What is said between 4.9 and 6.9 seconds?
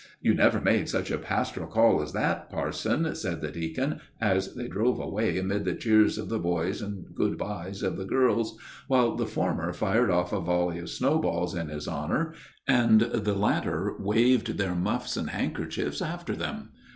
away amid the cheers of the boys